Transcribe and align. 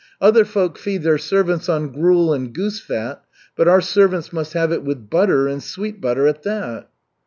Other 0.19 0.45
folk 0.45 0.79
feed 0.79 1.03
their 1.03 1.19
servants 1.19 1.69
on 1.69 1.91
gruel 1.91 2.33
and 2.33 2.51
goose 2.51 2.79
fat, 2.79 3.23
but 3.55 3.67
our 3.67 3.81
servants 3.81 4.33
must 4.33 4.53
have 4.53 4.71
it 4.71 4.81
with 4.83 5.11
butter, 5.11 5.47
and 5.47 5.61
sweet 5.61 6.01
butter 6.01 6.25
at 6.25 6.41
that." 6.41 6.89